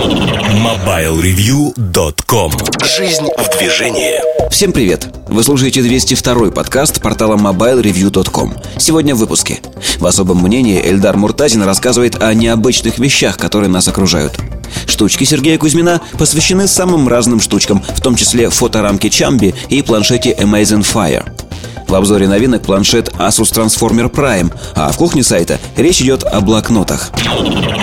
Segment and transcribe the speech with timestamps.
[0.00, 2.52] MobileReview.com
[2.96, 4.14] Жизнь в движении.
[4.50, 5.06] Всем привет!
[5.28, 9.60] Вы слушаете 202 подкаст портала MobileReview.com Сегодня в выпуске.
[9.98, 14.40] В особом мнении Эльдар Муртазин рассказывает о необычных вещах, которые нас окружают.
[14.86, 20.80] Штучки Сергея Кузьмина посвящены самым разным штучкам, в том числе фоторамке Чамби и планшете Amazing
[20.80, 21.30] Fire–
[21.88, 27.10] в обзоре новинок планшет Asus Transformer Prime, а в кухне сайта речь идет о блокнотах.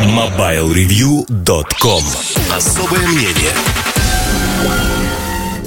[0.05, 2.04] MobileReview.com
[2.55, 3.52] Особое мнение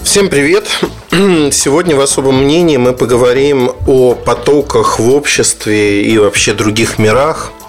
[0.03, 0.67] Всем привет!
[1.53, 7.53] Сегодня в особом мнении мы поговорим о потоках в обществе и вообще других мирах–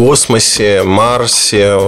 [0.00, 1.78] космосе, Марсе,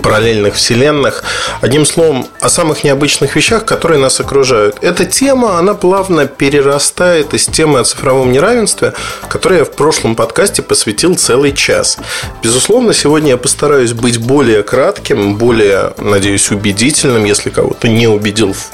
[0.00, 1.24] параллельных вселенных.
[1.60, 4.76] Одним словом, о самых необычных вещах, которые нас окружают.
[4.80, 8.92] Эта тема, она плавно перерастает из темы о цифровом неравенстве,
[9.28, 11.98] которой я в прошлом подкасте посвятил целый час.
[12.44, 18.70] Безусловно, сегодня я постараюсь быть более кратким, более, надеюсь, убедительным, если кого-то не убедил в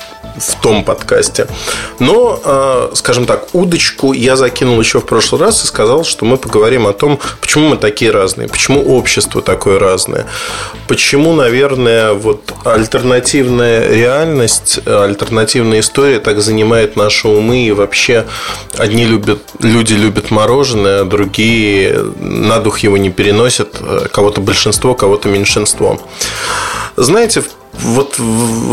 [0.60, 1.46] том подкасте.
[1.98, 6.36] Но, а, скажем так, удочку я закинул еще в прошлый раз и сказал, что мы
[6.36, 10.26] поговорим о том, почему мы такие разные, почему общество такое разное,
[10.86, 18.26] почему, наверное, вот альтернативная реальность, альтернативная история так занимает наши умы и вообще
[18.76, 23.80] одни любят, люди любят мороженое, другие на дух его не переносят,
[24.12, 25.98] кого-то большинство, кого-то меньшинство.
[26.96, 28.20] Знаете, вот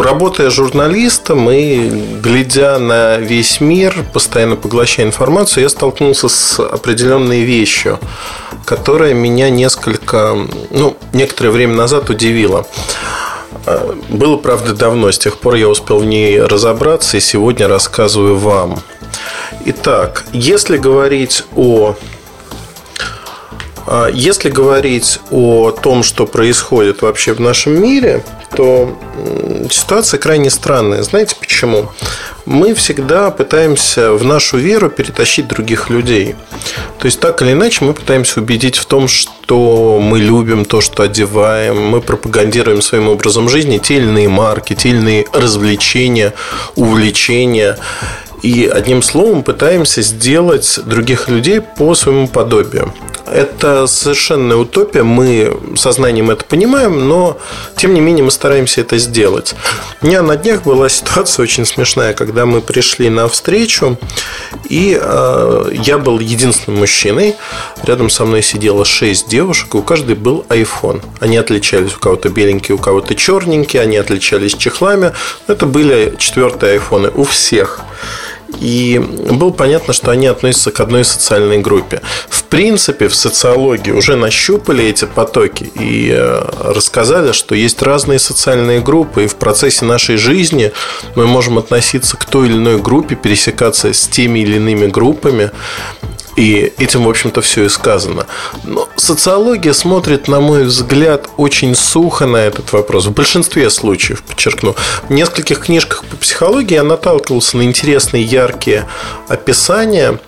[0.03, 1.89] работая журналистом и
[2.21, 7.99] глядя на весь мир, постоянно поглощая информацию, я столкнулся с определенной вещью,
[8.66, 10.35] которая меня несколько,
[10.71, 12.66] ну, некоторое время назад удивила.
[13.66, 18.38] А, было, правда, давно, с тех пор я успел в ней разобраться и сегодня рассказываю
[18.38, 18.79] вам.
[19.66, 21.95] Итак, если говорить о
[24.14, 28.23] если говорить о том, что происходит вообще в нашем мире,
[28.55, 28.97] то
[29.69, 31.03] ситуация крайне странная.
[31.03, 31.91] Знаете почему?
[32.45, 36.35] Мы всегда пытаемся в нашу веру перетащить других людей.
[37.00, 41.03] То есть так или иначе мы пытаемся убедить в том, что мы любим то, что
[41.03, 46.34] одеваем, мы пропагандируем своим образом жизни те или иные марки, те или иные развлечения,
[46.75, 47.78] увлечения.
[48.41, 52.94] И одним словом пытаемся сделать других людей по своему подобию.
[53.25, 57.38] Это совершенная утопия, мы сознанием это понимаем, но
[57.75, 59.56] тем не менее мы стараемся это сделать.
[60.01, 63.97] У меня на днях была ситуация очень смешная, когда мы пришли на встречу,
[64.69, 67.35] и э, я был единственным мужчиной,
[67.84, 71.01] рядом со мной сидело шесть девушек, и у каждой был iPhone.
[71.19, 75.13] Они отличались, у кого-то беленькие, у кого-то черненькие, они отличались чехлами,
[75.47, 77.81] это были четвертые айфоны у всех.
[78.59, 82.01] И было понятно, что они относятся к одной социальной группе.
[82.29, 88.81] В принципе, в социологии уже нащупали эти потоки и э, рассказали, что есть разные социальные
[88.81, 90.71] группы, и в процессе нашей жизни
[91.15, 95.51] мы можем относиться к той или иной группе, пересекаться с теми или иными группами
[96.35, 98.28] и этим, в общем-то, все и сказано.
[98.63, 103.06] Но социология смотрит, на мой взгляд, очень сухо на этот вопрос.
[103.06, 104.75] В большинстве случаев, подчеркну.
[105.07, 108.88] В нескольких книжках по психологии я наталкивался на интересные, яркие
[109.29, 110.19] описания.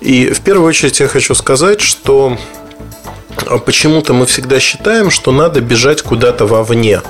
[0.00, 2.36] И в первую очередь я хочу сказать, что
[3.64, 7.00] почему-то мы всегда считаем, что надо бежать куда-то вовне.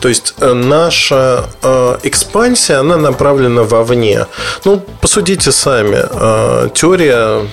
[0.00, 4.26] То есть э, наша э, экспансия, она направлена вовне.
[4.64, 5.98] Ну, посудите сами.
[6.10, 7.46] Э, теория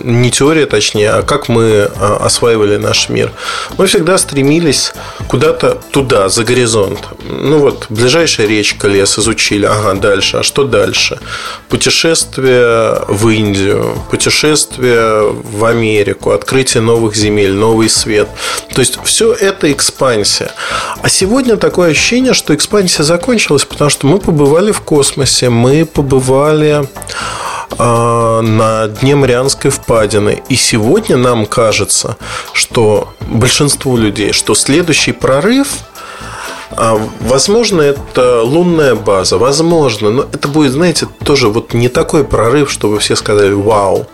[0.00, 3.32] не теория, точнее, а как мы а, осваивали наш мир.
[3.78, 4.92] Мы всегда стремились
[5.28, 7.00] куда-то туда, за горизонт.
[7.24, 11.18] Ну вот, ближайшая речка, лес изучили, ага, дальше, а что дальше?
[11.68, 18.28] Путешествие в Индию, путешествие в Америку, открытие новых земель, новый свет.
[18.74, 20.52] То есть, все это экспансия.
[21.02, 26.86] А сегодня такое ощущение, что экспансия закончилась, потому что мы побывали в космосе, мы побывали
[27.78, 30.42] на дне Марианской впадины.
[30.48, 32.16] И сегодня нам кажется,
[32.52, 35.68] что большинству людей, что следующий прорыв
[36.74, 42.70] а, Возможно, это лунная база, возможно, но это будет, знаете, тоже вот не такой прорыв,
[42.70, 44.06] чтобы все сказали «Вау!».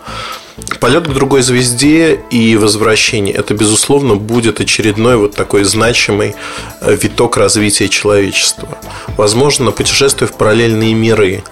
[0.81, 6.35] Полет к другой звезде и возвращение– это, безусловно, будет очередной вот такой значимый
[6.81, 8.67] э, виток развития человечества.
[9.15, 11.43] Возможно, путешествие в параллельные миры.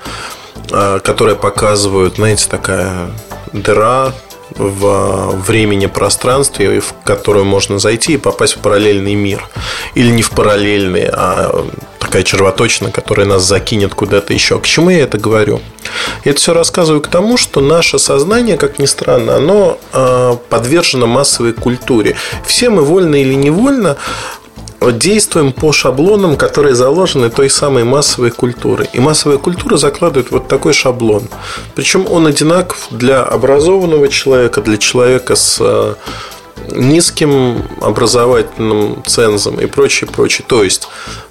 [0.71, 3.09] А, которые показывают, знаете, такая
[3.53, 4.13] дыра
[4.55, 9.47] в времени пространстве, в которую можно зайти и попасть в параллельный мир.
[9.93, 11.65] Или не в параллельный, а
[11.99, 14.59] такая червоточина, которая нас закинет куда-то еще.
[14.59, 15.59] К чему я это говорю?
[16.23, 21.07] Я это все рассказываю к тому, что наше сознание, как ни странно, оно а, подвержено
[21.07, 22.15] массовой культуре.
[22.45, 23.97] Все мы вольно или невольно
[24.81, 28.89] действуем по шаблонам, которые заложены той самой массовой культурой.
[28.93, 31.23] И массовая культура закладывает вот такой шаблон.
[31.75, 35.95] Причем он одинаков для образованного человека, для человека с э,
[36.71, 40.45] низким образовательным цензом и прочее, прочее.
[40.47, 40.87] То есть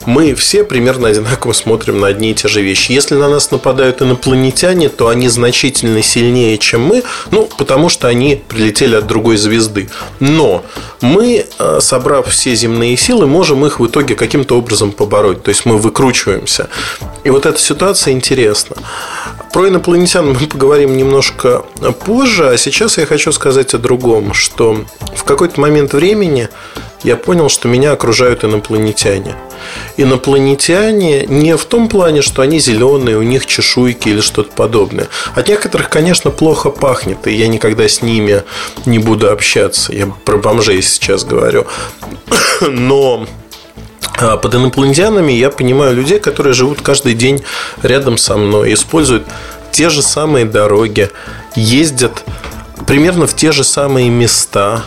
[0.06, 2.92] мы все примерно одинаково смотрим на одни и те же вещи.
[2.92, 8.42] Если на нас нападают инопланетяне, то они значительно сильнее, чем мы, ну, потому что они
[8.48, 9.90] прилетели от другой звезды.
[10.20, 10.64] Но
[11.00, 15.42] мы, э, собрав все земные силы, можем их в итоге каким-то образом побороть.
[15.42, 16.68] То есть мы выкручиваемся.
[17.24, 18.76] И вот эта ситуация интересна.
[19.52, 21.64] Про инопланетян мы поговорим немножко
[22.04, 24.84] позже, а сейчас я хочу сказать о другом, что
[25.16, 26.48] в какой-то момент времени
[27.02, 29.36] я понял, что меня окружают инопланетяне.
[29.96, 35.08] Инопланетяне не в том плане, что они зеленые, у них чешуйки или что-то подобное.
[35.34, 38.42] От некоторых, конечно, плохо пахнет, и я никогда с ними
[38.86, 39.92] не буду общаться.
[39.92, 41.66] Я про бомжей сейчас говорю.
[42.60, 43.26] Но
[44.18, 47.42] а, под инопланетянами я понимаю людей, которые живут каждый день
[47.82, 49.24] рядом со мной, используют
[49.70, 51.10] те же самые дороги,
[51.54, 52.24] ездят
[52.86, 54.84] примерно в те же самые места,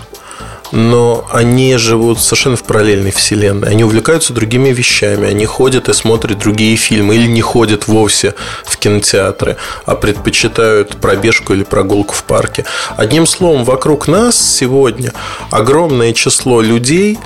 [0.71, 3.69] но они живут совершенно в параллельной вселенной.
[3.69, 8.35] Они увлекаются другими вещами, они ходят и смотрят другие фильмы или не ходят вовсе
[8.65, 12.65] в кинотеатры, а предпочитают пробежку или прогулку в парке.
[12.97, 15.13] Одним словом, вокруг нас сегодня
[15.51, 17.19] огромное число людей,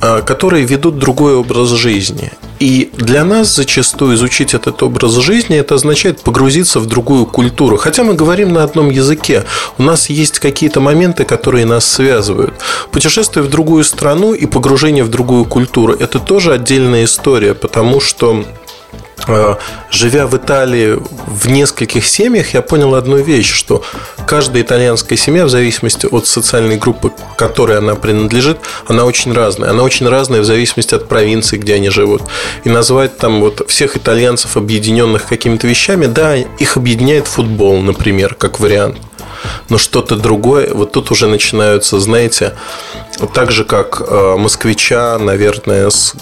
[0.00, 2.32] а, которые ведут другой образ жизни.
[2.62, 7.76] И для нас зачастую изучить этот образ жизни это означает погрузиться в другую культуру.
[7.76, 9.42] Хотя мы говорим на одном языке,
[9.78, 12.54] у нас есть какие-то моменты, которые нас связывают.
[12.92, 18.44] Путешествие в другую страну и погружение в другую культуру– это тоже отдельная история, потому что
[19.90, 23.82] живя в Италии в нескольких семьях, я понял одну вещь, что
[24.26, 29.70] каждая итальянская семья, в зависимости от социальной группы, которой она принадлежит, она очень разная.
[29.70, 32.22] Она очень разная в зависимости от провинции, где они живут.
[32.64, 38.60] И назвать там вот всех итальянцев, объединенных какими-то вещами, да, их объединяет футбол, например, как
[38.60, 38.98] вариант
[39.68, 42.54] но что-то другое, вот тут уже начинаются, знаете,
[43.34, 46.14] так же, как э, москвича, наверное, с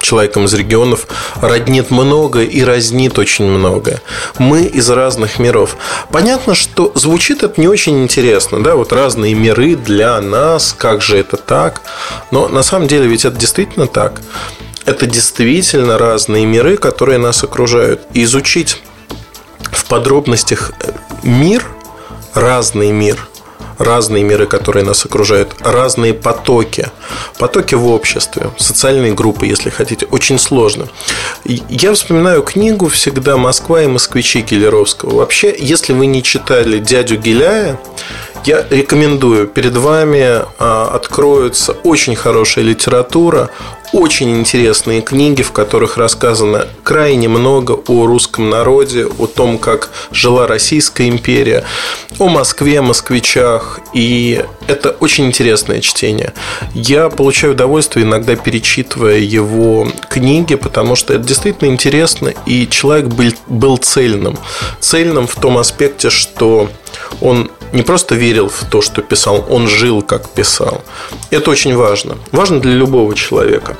[0.00, 1.06] человеком из регионов,
[1.40, 4.00] роднит много и разнит очень много.
[4.38, 5.76] Мы из разных миров.
[6.12, 11.18] Понятно, что звучит это не очень интересно, да, вот разные миры для нас, как же
[11.18, 11.80] это так,
[12.30, 14.20] но на самом деле ведь это действительно так.
[14.84, 18.00] Это действительно разные миры, которые нас окружают.
[18.14, 18.80] И изучить
[19.70, 21.64] в подробностях э, мир–
[22.38, 23.26] разный мир,
[23.78, 26.86] разные миры, которые нас окружают, разные потоки,
[27.38, 30.88] потоки в обществе, социальные группы, если хотите, очень сложно.
[31.44, 35.16] Я вспоминаю книгу всегда «Москва и москвичи» Гелеровского.
[35.16, 37.78] Вообще, если вы не читали «Дядю Геляя»,
[38.44, 39.48] я рекомендую.
[39.48, 43.50] Перед вами а, откроется очень хорошая литература,
[43.92, 50.46] очень интересные книги, в которых рассказано крайне много о русском народе, о том, как жила
[50.46, 51.64] Российская империя,
[52.18, 53.80] о Москве, москвичах.
[53.94, 56.32] И это очень интересное чтение.
[56.74, 63.32] Я получаю удовольствие иногда перечитывая его книги, потому что это действительно интересно, и человек был,
[63.46, 64.38] был цельным.
[64.80, 66.68] Цельным в том аспекте, что
[67.20, 70.82] он не просто верил в то, что писал, он жил, как писал.
[71.30, 72.16] Это очень важно.
[72.32, 73.76] Важно для любого человека.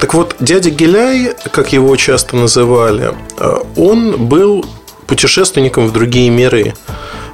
[0.00, 4.64] Так вот, дядя Геляй, как его часто называли, э, он был
[5.06, 6.74] путешественником в другие миры.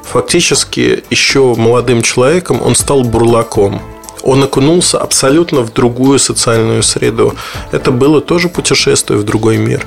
[0.03, 3.83] Фактически, еще молодым человеком он стал бурлаком.
[4.23, 7.35] Он окунулся абсолютно в другую социальную среду.
[7.71, 9.87] Это было тоже путешествие в другой мир.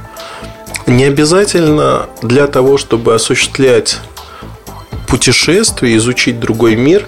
[0.85, 3.99] Не обязательно для того, чтобы осуществлять
[5.09, 7.07] путешествие, изучить другой мир,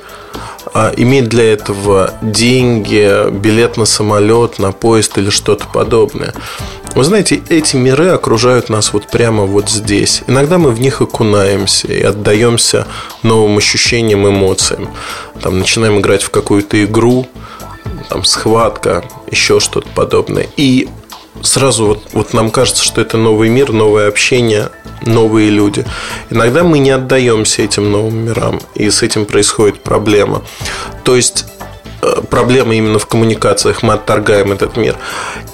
[0.74, 6.34] а иметь для этого деньги, билет на самолет, на поезд или что-то подобное.
[6.96, 10.24] Вы знаете, эти миры окружают нас вот прямо вот здесь.
[10.28, 12.86] Иногда мы в них окунаемся и отдаемся
[13.24, 14.90] новым ощущениям, эмоциям.
[15.42, 17.28] Там начинаем играть в какую-то игру,
[18.10, 20.48] там схватка, еще что-то подобное.
[20.58, 20.90] И
[21.42, 24.70] сразу вот, вот нам кажется, что это новый мир, новое общение,
[25.02, 25.86] новые люди.
[26.30, 30.44] Иногда мы не отдаемся этим новым мирам, и с этим происходит проблема.
[31.04, 31.46] То есть
[32.02, 34.98] э, проблема именно в коммуникациях, мы отторгаем этот мир.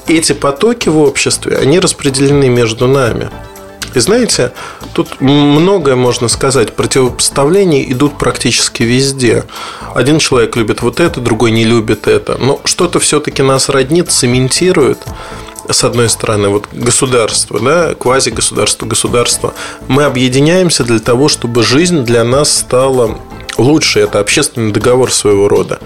[0.07, 3.29] Эти потоки в обществе, они распределены между нами.
[3.93, 4.51] И знаете,
[4.93, 6.75] тут многое можно сказать.
[6.75, 9.45] Противопоставления идут практически везде.
[9.95, 12.37] Один человек любит вот это, другой не любит это.
[12.37, 14.99] Но что-то все-таки нас роднит, цементирует
[15.69, 19.53] с одной стороны, вот государство, да, квази-государство, государство,
[19.87, 23.17] мы объединяемся для того, чтобы жизнь для нас стала
[23.57, 23.99] лучше.
[23.99, 25.79] Это общественный договор своего рода.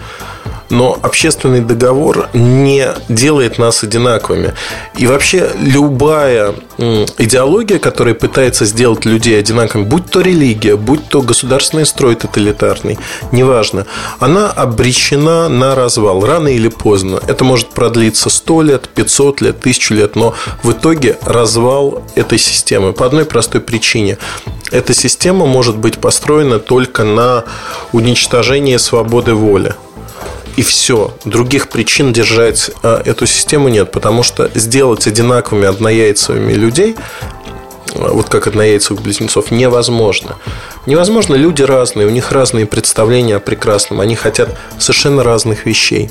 [0.71, 4.53] Но общественный договор не делает нас одинаковыми.
[4.97, 6.55] И вообще любая
[7.17, 12.97] идеология, которая пытается сделать людей одинаковыми, будь то религия, будь то государственный строй тоталитарный,
[13.31, 13.85] неважно,
[14.19, 17.19] она обречена на развал рано или поздно.
[17.27, 22.93] Это может продлиться 100 лет, 500 лет, 1000 лет, но в итоге развал этой системы
[22.93, 24.17] по одной простой причине.
[24.71, 27.43] Эта система может быть построена только на
[27.91, 29.75] уничтожении свободы воли
[30.57, 31.13] и все.
[31.25, 36.95] Других причин держать э, эту систему нет, потому что сделать одинаковыми однояйцевыми людей
[37.93, 40.37] э, вот как однояйцевых близнецов, невозможно.
[40.85, 46.09] Невозможно, люди разные, у них разные представления о прекрасном, они хотят совершенно разных вещей.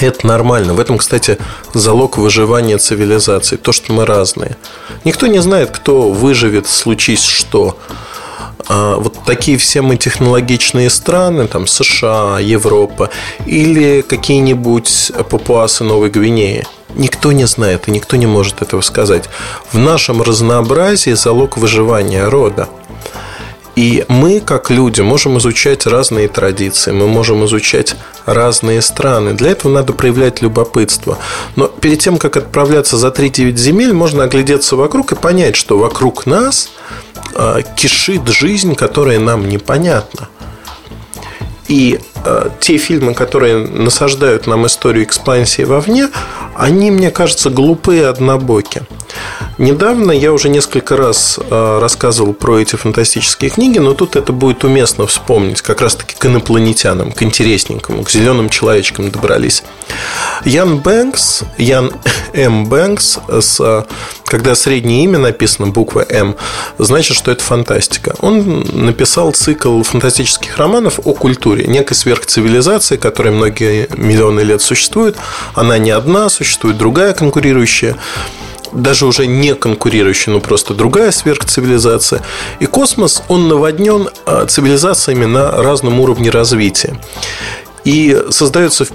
[0.00, 0.74] Это нормально.
[0.74, 1.38] В этом, кстати,
[1.72, 3.56] залог выживания цивилизации.
[3.56, 4.56] То, что мы разные.
[5.04, 7.78] Никто не знает, кто выживет, случись что.
[8.66, 13.10] А вот такие все мы технологичные страны, там США, Европа
[13.46, 16.66] или какие-нибудь папуасы Новой Гвинеи.
[16.94, 19.24] Никто не знает и никто не может этого сказать.
[19.72, 22.68] В нашем разнообразии залог выживания рода.
[23.76, 29.32] И мы, как люди, можем изучать разные традиции, мы можем изучать разные страны.
[29.32, 31.18] Для этого надо проявлять любопытство.
[31.56, 36.24] Но перед тем, как отправляться за 3-9 земель, можно оглядеться вокруг и понять, что вокруг
[36.24, 36.70] нас
[37.76, 40.28] кишит жизнь, которая нам непонятна.
[41.68, 46.08] И э, те фильмы, которые насаждают нам историю экспансии вовне,
[46.54, 48.82] они, мне кажется, глупые однобоки.
[49.58, 54.64] Недавно я уже несколько раз э, рассказывал про эти фантастические книги, но тут это будет
[54.64, 59.62] уместно вспомнить, как раз-таки к инопланетянам, к интересненькому, к зеленым человечкам добрались.
[60.44, 61.92] Ян Бэнкс, Ян
[62.32, 62.66] М.
[62.66, 63.86] Бэнкс, с,
[64.24, 66.34] когда среднее имя написано буква М,
[66.78, 68.16] значит, что это фантастика.
[68.20, 75.16] Он написал цикл фантастических романов о культуре, некой сверхцивилизации, которая многие миллионы лет существует.
[75.54, 77.96] Она не одна, существует другая конкурирующая
[78.74, 82.22] даже уже не конкурирующая, но просто другая сверхцивилизация.
[82.60, 86.98] И космос, он наводнен а, цивилизациями на разном уровне развития.
[87.84, 88.86] И создается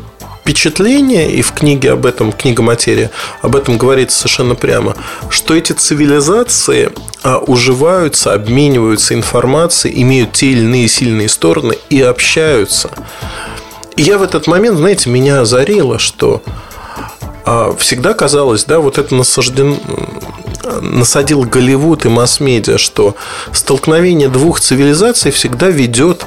[0.50, 4.96] впечатление, и в книге об этом, книга материя, об этом говорится совершенно прямо,
[5.30, 12.90] что эти цивилизации а, уживаются, обмениваются информацией, имеют те или иные сильные стороны и общаются.
[13.96, 16.42] И я в этот момент, знаете, меня озарило, что
[17.78, 19.78] всегда казалось, да, вот это насажден,
[20.82, 23.16] насадил Голливуд и масс-медиа, что
[23.52, 26.26] столкновение двух цивилизаций всегда ведет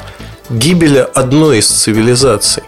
[0.48, 2.62] к гибели одной из цивилизаций.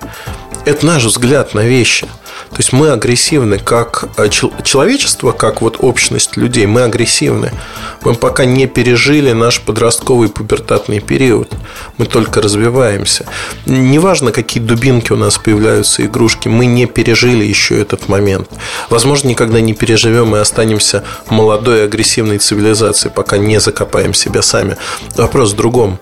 [0.64, 2.06] Это наш взгляд на вещи–
[2.54, 7.50] то есть мы агрессивны как э, человечество, как вот общность людей, мы агрессивны.
[8.04, 11.52] Мы пока не пережили наш подростковый пубертатный период.
[11.98, 13.26] Мы только развиваемся.
[13.66, 18.48] Неважно, какие дубинки у нас появляются, игрушки, мы не пережили еще этот момент.
[18.88, 24.76] Возможно, никогда не переживем и останемся молодой агрессивной цивилизацией, пока не закопаем себя сами.
[25.16, 25.98] Вопрос в другом.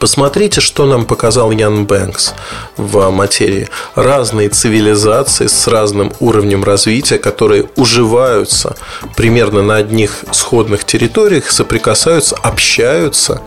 [0.00, 2.34] Посмотрите, что нам показал Ян Бэнкс
[2.76, 3.68] в материи.
[3.94, 8.76] Разные цивилизации с разным уровнем развития, которые уживаются
[9.14, 13.42] примерно на одних сходных территориях, соприкасаются, общаются,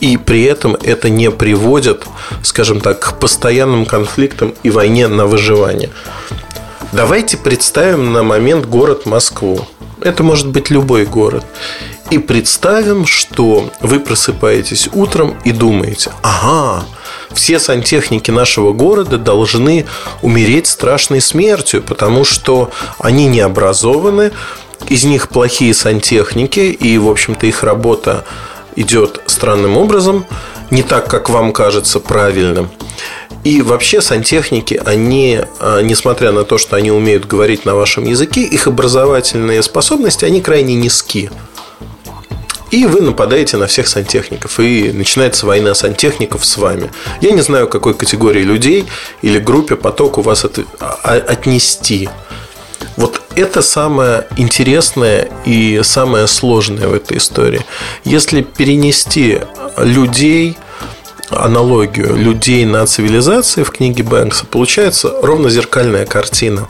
[0.00, 2.04] и при этом это не приводит,
[2.42, 5.90] скажем так, к постоянным конфликтам и войне на выживание.
[6.92, 9.64] Давайте представим на момент город Москву.
[10.00, 11.44] Это может быть любой город.
[12.12, 16.84] И представим, что вы просыпаетесь утром и думаете, ага,
[17.32, 19.86] все сантехники нашего города должны
[20.20, 24.30] умереть страшной смертью, потому что они не образованы,
[24.90, 28.26] из них плохие сантехники, и, в общем-то, их работа
[28.76, 30.26] идет странным образом,
[30.70, 32.68] не так, как вам кажется правильным.
[33.42, 38.42] И вообще сантехники, они, а, несмотря на то, что они умеют говорить на вашем языке,
[38.42, 41.30] их образовательные способности, они крайне низки.
[42.72, 44.58] И вы нападаете на всех сантехников.
[44.58, 46.90] И начинается война сантехников с вами.
[47.20, 48.86] Я не знаю, какой категории людей
[49.20, 52.08] или группе поток у вас от, а, отнести.
[52.96, 57.60] Вот это самое интересное и самое сложное в этой истории.
[58.04, 59.40] Если перенести
[59.76, 60.56] людей,
[61.28, 66.66] аналогию людей на цивилизации в книге Бэнкса, получается ровно зеркальная картина.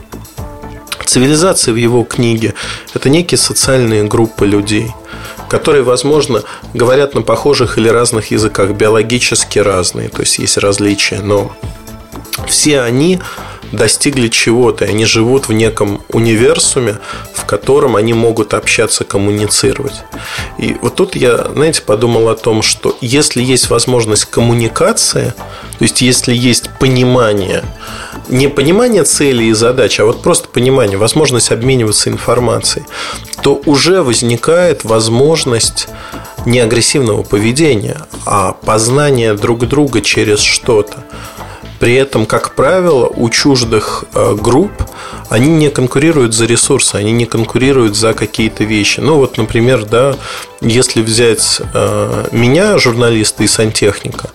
[1.05, 2.55] Цивилизация в его книге–
[2.93, 4.91] это некие социальные группы людей–
[5.49, 11.51] которые, возможно, говорят на похожих или разных языках, биологически разные, то есть есть различия, но
[12.47, 13.19] все они
[13.73, 14.85] достигли чего-то.
[14.85, 16.99] Они живут в неком универсуме,
[17.33, 20.03] в котором они могут общаться, коммуницировать.
[20.57, 25.33] И вот тут я, знаете, подумал о том, что если есть возможность коммуникации,
[25.77, 27.63] то есть если есть понимание,
[28.29, 32.85] не понимание целей и задач, а вот просто понимание, возможность обмениваться информацией,
[33.41, 35.87] то уже возникает возможность
[36.45, 41.03] не агрессивного поведения, а познания друг друга через что-то.
[41.83, 44.71] При этом, как правило, у чуждых э, групп
[45.27, 49.01] они не конкурируют за ресурсы, они не конкурируют за какие-то вещи.
[49.01, 50.15] Ну вот, например, да,
[50.61, 54.29] если взять э, меня, журналиста и сантехника,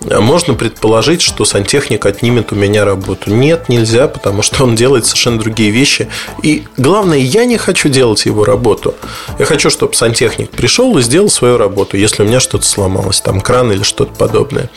[0.00, 3.30] можно предположить, что сантехник отнимет у меня работу.
[3.30, 6.08] Нет, нельзя, потому что он делает совершенно другие вещи.
[6.42, 8.94] И главное, я не хочу делать его работу.
[9.38, 13.42] Я хочу, чтобы сантехник пришел и сделал свою работу, если у меня что-то сломалось, там
[13.42, 14.70] кран или что-то подобное.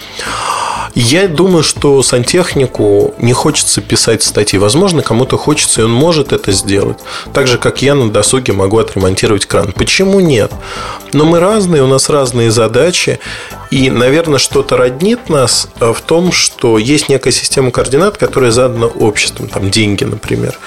[0.95, 4.57] Я думаю, что сантехнику не хочется писать статьи.
[4.57, 6.99] Возможно, кому-то хочется, и он может это сделать.
[7.33, 9.73] Так же, как я на досуге могу отремонтировать кран.
[9.73, 10.53] Почему нет?
[11.11, 13.19] Но мы разные, у нас разные задачи.
[13.71, 18.87] И, наверное, что-то роднит нас э, в том, что есть некая система координат, которая задана
[18.87, 19.49] обществом.
[19.49, 20.57] Там деньги, например.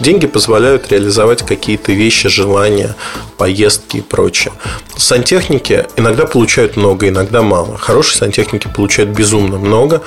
[0.00, 2.94] Деньги позволяют реализовать какие-то вещи, желания,
[3.36, 4.52] поездки и прочее.
[4.96, 7.76] Сантехники иногда получают много, иногда мало.
[7.76, 10.02] Хорошие сантехники получают безумно много,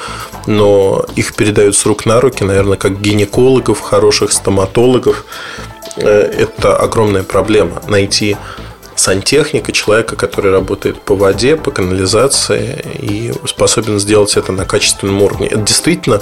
[0.45, 5.25] но их передают с рук на руки, наверное, как гинекологов, хороших стоматологов.
[5.97, 7.81] Э, это огромная проблема.
[7.87, 8.37] Найти
[8.95, 15.47] сантехника, человека, который работает по воде, по канализации и способен сделать это на качественном уровне.
[15.47, 16.21] Это действительно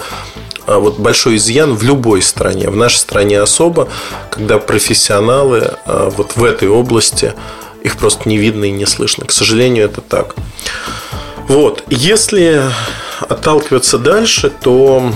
[0.68, 2.70] вот большой изъян в любой стране.
[2.70, 3.88] В нашей стране особо,
[4.32, 7.34] когда профессионалы а, вот в этой области
[7.84, 9.26] их просто не видно и не слышно.
[9.26, 10.36] К сожалению, это так.
[11.48, 12.64] Вот, если
[13.22, 15.12] отталкиваться дальше, то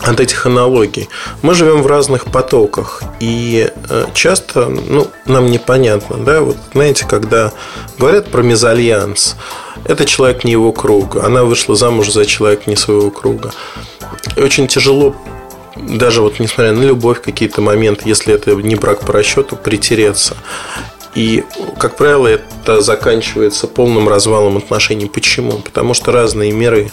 [0.00, 1.08] от этих аналогий.
[1.42, 7.52] Мы живем в разных потоках, и э, часто ну, нам непонятно, да, вот знаете, когда
[7.98, 9.36] говорят про мезальянс,
[9.84, 13.52] это человек не его круга, она вышла замуж за человека не своего круга.
[14.36, 15.14] И очень тяжело
[15.76, 20.36] даже вот несмотря на любовь, какие-то моменты, если это не брак по расчету, притереться.
[21.14, 21.44] И,
[21.78, 25.06] как правило, это заканчивается полным развалом отношений.
[25.06, 25.58] Почему?
[25.58, 26.90] Потому что разные миры.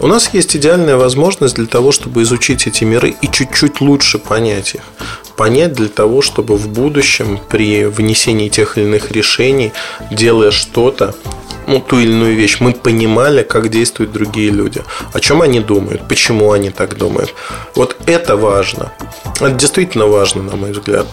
[0.00, 4.76] У нас есть идеальная возможность для того, чтобы изучить эти миры и чуть-чуть лучше понять
[4.76, 4.82] их.
[5.36, 9.72] Понять для того, чтобы в будущем при внесении тех или иных решений,
[10.10, 11.14] делая что-то,
[11.68, 16.08] ну, ту или иную вещь, мы понимали, как действуют другие люди, о чем они думают,
[16.08, 17.34] почему они так думают.
[17.74, 18.90] Вот это важно.
[19.40, 21.06] Это действительно важно, на мой взгляд.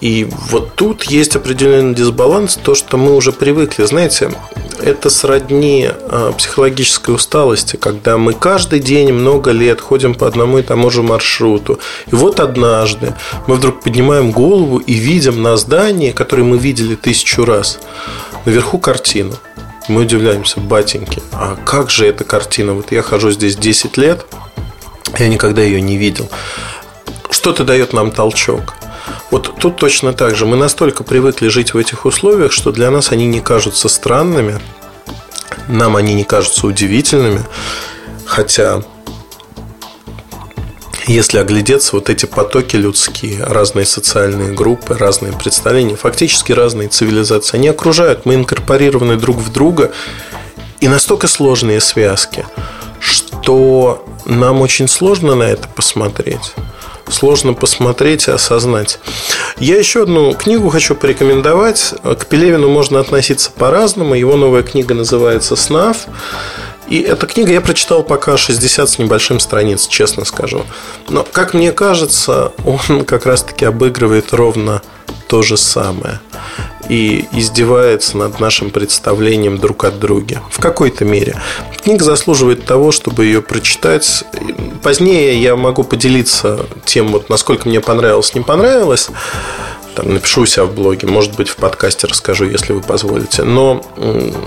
[0.00, 3.84] И вот тут есть определенный дисбаланс, то, что мы уже привыкли.
[3.84, 4.30] Знаете,
[4.80, 10.62] это сродни а, психологической усталости, когда мы каждый день много лет ходим по одному и
[10.62, 11.80] тому же маршруту.
[12.06, 13.14] И вот однажды
[13.46, 17.80] мы вдруг поднимаем голову и видим на здании, которое мы видели тысячу раз,
[18.44, 19.34] наверху картину.
[19.86, 22.72] Мы удивляемся, батеньки, а как же эта картина?
[22.72, 24.24] Вот я хожу здесь 10 лет,
[25.18, 26.30] я никогда ее не видел.
[27.30, 28.74] Что-то дает нам толчок.
[29.30, 30.46] Вот тут точно так же.
[30.46, 34.58] Мы настолько привыкли жить в этих условиях, что для нас они не кажутся странными,
[35.68, 37.42] нам они не кажутся удивительными,
[38.24, 38.82] хотя
[41.06, 47.68] если оглядеться, вот эти потоки людские, разные социальные группы, разные представления, фактически разные цивилизации, они
[47.68, 49.92] окружают, мы инкорпорированы друг в друга,
[50.80, 52.46] и настолько сложные связки,
[53.00, 56.54] что нам очень сложно на это посмотреть
[57.10, 58.98] сложно посмотреть и осознать.
[59.58, 61.94] Я еще одну книгу хочу порекомендовать.
[62.02, 64.14] К Пелевину можно относиться по-разному.
[64.14, 66.06] Его новая книга называется «Снав».
[66.88, 70.64] И эта книга я прочитал пока 60 с небольшим страниц, честно скажу.
[71.08, 74.82] Но, как мне кажется, он как раз-таки обыгрывает ровно
[75.28, 76.20] то же самое
[76.88, 80.42] и издевается над нашим представлением друг от друга.
[80.50, 81.40] В какой-то мере.
[81.82, 84.24] Книга заслуживает того, чтобы ее прочитать.
[84.82, 89.08] Позднее я могу поделиться тем, вот, насколько мне понравилось, не понравилось.
[89.94, 93.44] Там, напишу у себя в блоге, может быть, в подкасте расскажу, если вы позволите.
[93.44, 93.84] Но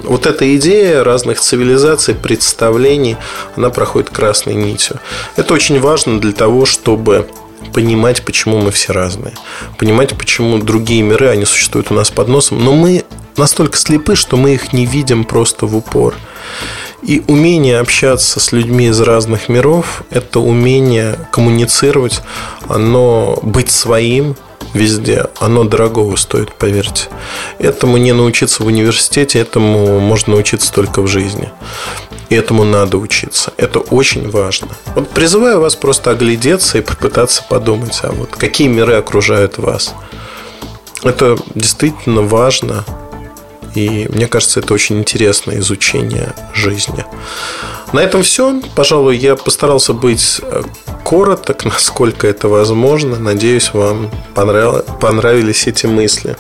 [0.04, 3.18] вот эта идея разных цивилизаций, представлений,
[3.56, 5.00] она проходит красной нитью.
[5.38, 7.28] Это очень важно для того, чтобы
[7.74, 9.34] понимать, почему мы все разные.
[9.78, 12.64] Понимать, почему другие миры, они существуют у нас под носом.
[12.64, 13.06] Но мы
[13.38, 16.14] настолько слепы, что мы их не видим просто в упор.
[17.04, 22.22] И умение общаться с людьми из разных миров– это умение коммуницировать,
[22.68, 24.36] оно быть своим
[24.74, 27.08] везде, оно дорогого стоит, поверьте.
[27.60, 31.52] Этому не научиться в университете, этому можно научиться только в жизни.
[32.30, 33.54] И этому надо учиться.
[33.58, 34.70] Это очень важно.
[34.96, 39.94] Вот призываю вас просто оглядеться и попытаться подумать, а вот какие миры окружают вас.
[41.04, 42.84] Это действительно важно.
[43.76, 47.06] И мне кажется, это очень интересное изучение жизни.
[47.94, 48.62] На этом все.
[48.76, 50.64] Пожалуй, я постарался быть э,
[51.06, 53.18] короток, насколько это возможно.
[53.18, 56.38] Надеюсь, вам понравились эти мысли.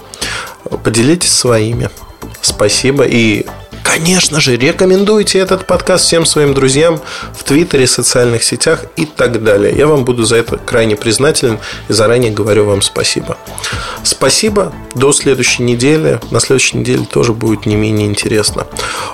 [0.84, 1.90] Поделитесь своими.
[2.42, 3.46] Спасибо и
[3.84, 7.00] Конечно же, рекомендуйте этот подкаст всем своим друзьям
[7.34, 9.74] в Твиттере, социальных сетях и так далее.
[9.76, 11.58] Я вам буду за это крайне признателен
[11.88, 13.38] и заранее говорю вам спасибо.
[14.04, 14.74] Спасибо.
[14.94, 16.20] До следующей недели.
[16.32, 18.68] На следующей неделе тоже будет не менее интересно.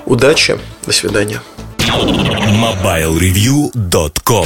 [0.05, 0.57] Удачи.
[0.87, 1.41] До свидания.
[1.93, 4.41] MobileReview.com